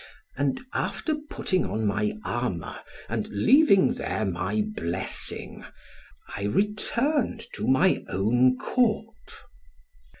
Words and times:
And 0.35 0.59
after 0.73 1.13
putting 1.13 1.63
on 1.63 1.85
my 1.85 2.17
armour, 2.25 2.79
and 3.07 3.27
leaving 3.29 3.93
there 3.93 4.25
my 4.25 4.63
blessing, 4.75 5.63
I 6.35 6.45
returned 6.45 7.43
to 7.53 7.67
my 7.67 8.03
own 8.09 8.57
Court. 8.57 9.43